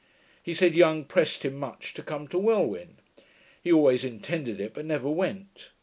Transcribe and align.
He 0.41 0.55
said 0.55 0.73
Young 0.73 1.05
pressed 1.05 1.45
him 1.45 1.57
much 1.57 1.93
to 1.93 2.01
come 2.01 2.27
to 2.29 2.39
Wellwyn. 2.39 2.95
He 3.63 3.71
always 3.71 4.03
intended 4.03 4.59
it, 4.59 4.73
but 4.73 4.83
never 4.85 5.11
went. 5.11 5.69